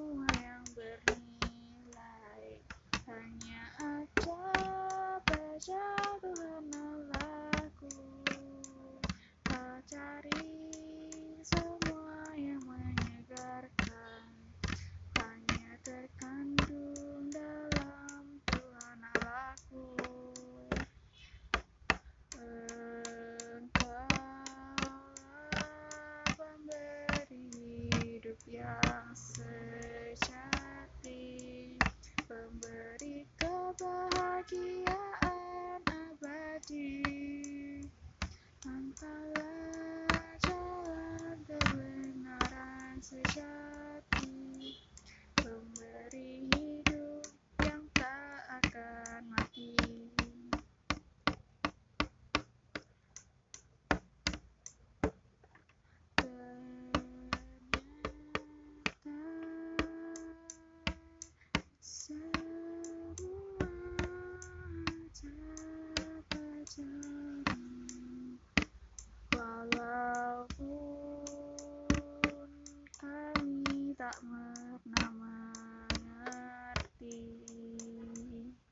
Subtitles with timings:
[43.04, 43.53] 是下。